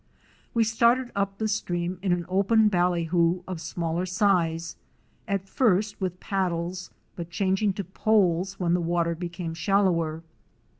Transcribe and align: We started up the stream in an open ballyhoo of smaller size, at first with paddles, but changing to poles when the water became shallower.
We 0.55 0.63
started 0.63 1.11
up 1.15 1.37
the 1.37 1.47
stream 1.47 1.99
in 2.01 2.11
an 2.11 2.25
open 2.27 2.69
ballyhoo 2.71 3.43
of 3.47 3.61
smaller 3.61 4.07
size, 4.07 4.75
at 5.27 5.47
first 5.47 6.01
with 6.01 6.19
paddles, 6.19 6.89
but 7.15 7.29
changing 7.29 7.73
to 7.73 7.83
poles 7.83 8.59
when 8.59 8.73
the 8.73 8.81
water 8.81 9.13
became 9.13 9.53
shallower. 9.53 10.23